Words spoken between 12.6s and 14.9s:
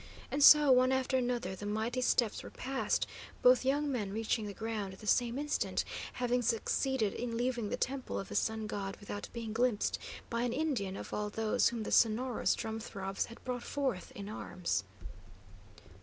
throbs had brought forth In arms.